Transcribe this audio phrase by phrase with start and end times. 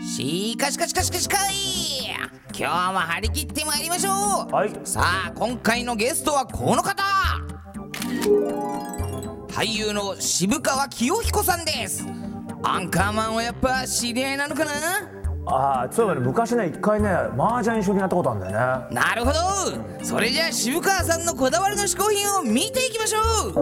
[0.00, 1.52] しかしかしかしかしかい
[2.56, 4.10] 今日も張り切ってまいりましょ
[4.48, 4.70] う、はい。
[4.82, 7.02] さあ今回のゲストはこの方。
[9.50, 12.04] 俳優の渋川清彦さんです。
[12.64, 14.72] アンカーマンはやっぱ知り合いなのかな？
[15.46, 16.26] ああそういえばね。
[16.26, 18.94] 昔ね一回ね麻雀一緒にやったことあるんだよね。
[18.96, 19.38] なるほど。
[20.04, 23.54] それじゃあ渋川さんのこだわりの嗜好品を見ていきましょう。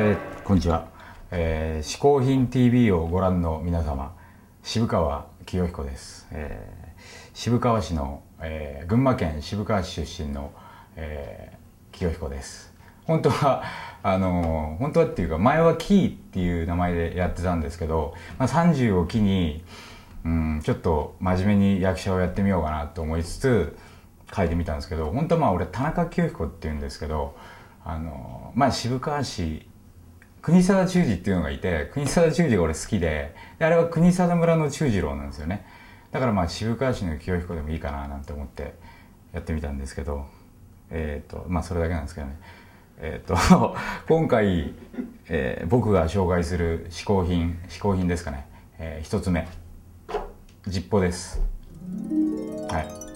[0.00, 0.86] えーこんにちは、
[1.30, 4.12] えー、嗜好品 TV をご覧の皆様
[4.62, 6.88] 渋川清彦です、えー
[7.34, 10.52] 渋川市の、えー群馬県渋川市出身の、
[10.96, 11.58] えー
[11.96, 12.72] 清彦です。
[13.06, 13.62] 本当は
[14.02, 19.64] あのー本当はっていうか前はキーっていう名前でやってたんですけど、まあ、30を機に
[20.24, 23.78] うんちょっと真面目に役者をやってみようかなと思いつつ
[24.34, 27.36] 書いてみたんですけど本当はまあ俺田中清彦っていうんですけど
[27.84, 29.67] あのまあ渋川市
[30.42, 35.66] 国定忠治っていうのがいて国定忠治が俺好きであれは国定村の忠次郎なんですよね。
[36.12, 38.74] だからまあ渋川市の清彦でもいいかななんて思って
[39.32, 40.26] やってみたんですけど
[40.90, 42.38] えっ、とまあそれだけなんですけどね。
[43.00, 43.36] えっ、と
[44.08, 44.74] 今回、
[45.28, 48.46] えー僕が紹介する嗜好品嗜好品ですかね、
[48.78, 49.46] えー一つ目。
[50.66, 51.40] ジッポです。
[52.70, 53.08] はい。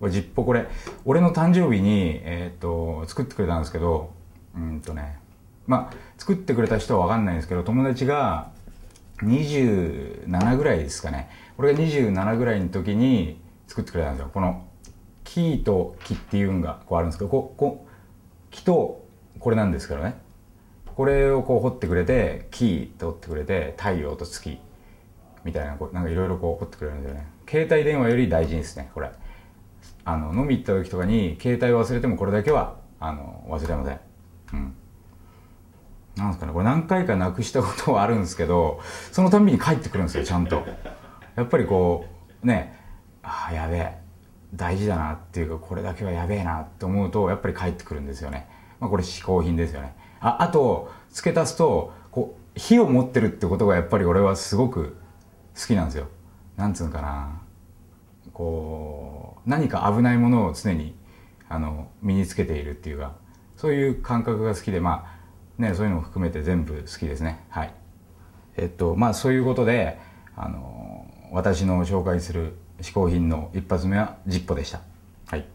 [0.00, 0.66] これジッポこれ
[1.04, 4.12] 俺の誕生日に、えー、と作ってくれたんですけど
[4.56, 5.18] うんとね
[5.70, 8.50] まあ作ってくれた人は分かんないんですけど友達が
[9.18, 11.30] 27ぐらいですかね。
[11.58, 14.30] 俺が27ぐらいの時に作ってくれたんですよ。
[14.34, 14.66] この
[15.22, 17.86] 木と木っていうのがこうあるんですけどここ
[18.50, 19.06] 木と
[19.38, 20.20] これなんですけどね。
[20.96, 24.58] これをこう掘ってくれて木と掘ってくれて太陽と月
[25.44, 27.28] みたいなこうなんかいろいろこう掘ってくれるんですよね。
[27.48, 29.12] 携帯電話より大事ですねこれ。
[30.04, 34.00] あの飲み行った時とかに携帯忘れてもこれだけはあの忘れません。
[34.54, 34.74] うん。
[36.16, 38.80] なんですかねこれ何回かなくしたことはあるんですけど
[39.12, 40.64] そのたんびに帰ってくるんですよちゃんと。
[41.36, 42.06] やっぱりこ
[42.42, 42.78] うね
[43.22, 43.98] ああやべえ
[44.54, 48.48] 大事だなっていうかこれだけはやべえなって思うとやっぱり帰ってくるんですよね。
[48.80, 49.94] まあこれ嗜好品ですよね。
[50.20, 54.96] ああと付け足すとこう火を持ってるってことがやっぱり俺はすごく
[55.58, 56.08] 好きなんですよ。
[56.56, 57.40] なんつうのかな。
[58.32, 60.94] こう何か危ないものを常に
[61.48, 63.14] あの身につけているっていうか
[63.56, 65.19] そういう感覚が好きでまあ
[65.60, 67.44] ねそういうのも含めて全部好きですね。
[67.50, 67.74] はい。
[68.56, 69.98] えっとまあそういうことで
[70.36, 74.80] あの私の紹介する嗜好品の一発目はジッポでした。
[75.26, 75.46] はい。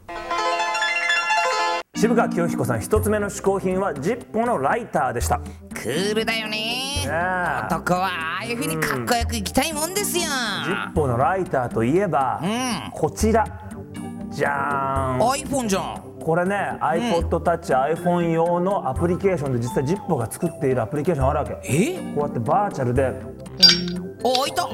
[1.97, 5.39] 渋川清彦さん一つ目の嗜好品はジッポのライターでした。
[5.73, 7.03] クールだよね。
[7.05, 10.23] 男はああいう風にかっこよくいきたいもんですよ。
[10.23, 12.91] ジッポのライターといえば、うん。
[12.91, 13.45] こちら。
[14.29, 15.19] じゃーん。
[15.21, 21.59] iPhone じゃんこれね iPod Touch、iPhone 用のアプリケーションで実際 ZIPPO が作っているアプリケーションあるわけ。
[21.63, 21.99] え？
[22.15, 23.13] こうやってバーチャルで
[24.23, 24.67] お開いた。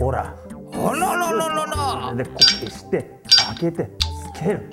[0.00, 0.34] ほら。
[0.72, 1.66] あらららら
[2.06, 2.14] ら。
[2.14, 3.20] でこう消して
[3.60, 3.90] 開けて
[4.34, 4.70] つける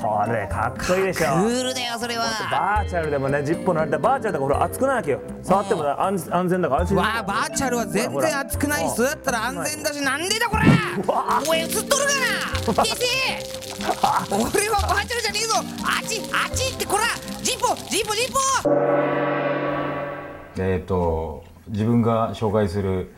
[0.00, 1.26] これかっこいいでしょ。
[1.26, 2.24] クールだよそれは。
[2.50, 5.20] バーチャルでもね ZIPPO のライターバーチャルだからほら熱くないわけよ。
[5.42, 10.62] 触ってもね安安全だから安心わあバーチャルは全然熱くない人だったら安全だしなんでだこれ。
[11.12, 11.96] わおい映っとるかな。
[14.30, 15.54] 俺はバーチャルじゃねえぞ。
[15.56, 17.04] あっちあっちってこら。
[17.42, 18.38] ジッポジッポジッポ。
[20.58, 23.12] えっ、と自分が紹介する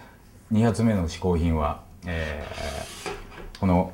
[0.52, 3.92] 2発目の嗜好品は、えーこの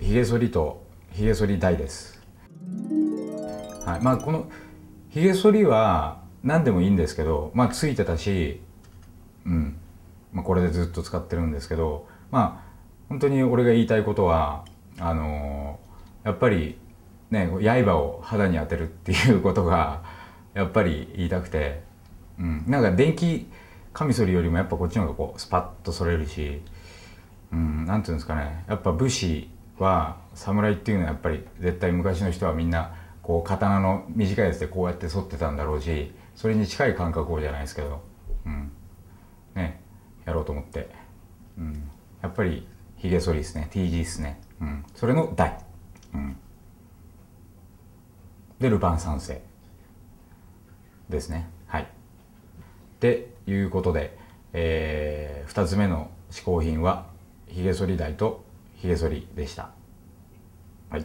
[0.00, 2.20] ひげ剃りとひげ剃り台です、
[3.84, 4.50] はい、まあこの
[5.10, 8.60] ひげ剃りは何でもいいんですけどまあついてたし
[9.46, 9.76] うん、
[10.32, 12.74] まあ、これでずっと使ってるんですけどまあ
[13.08, 14.64] 本当に俺が言いたいことは
[14.98, 15.94] あのー
[16.24, 16.76] やっぱり
[17.30, 20.02] ね刃を肌に当てるっていうことが
[20.54, 21.82] やっぱり言いたくて、
[22.38, 23.46] うん、なんか電気
[23.92, 26.62] カミソリよりもやっぱこっちの方がこうスパッと剃れるし、
[27.52, 28.64] うん、なんていうんですかね。
[28.66, 29.48] やっぱ武士
[29.78, 38.02] は侍っていうのはやっぱり絶対昔の人はみんなこう刀の短いやつでこうやって剃ってたんだろうしそれに近い感覚をじゃないですけど、
[38.44, 38.70] うん、
[39.54, 39.80] ね
[40.26, 40.90] やろうと思って、
[41.58, 41.90] うん、
[42.22, 42.66] やっぱり
[42.96, 43.68] ひげ剃りですね。
[43.70, 45.58] T 字ですね、うん、それの台、
[46.14, 46.36] うん、
[48.60, 49.42] でルパン三世。
[51.08, 51.48] ですね。
[51.66, 51.82] はい。
[51.82, 51.86] っ
[53.00, 54.16] ていうことで、
[54.52, 57.06] え2つ目の嗜好品は
[57.48, 58.44] ひげ剃り台と
[58.76, 59.70] ひげ剃りでした。
[60.90, 61.04] はい。